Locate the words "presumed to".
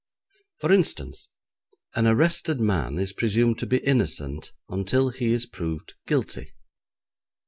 3.13-3.67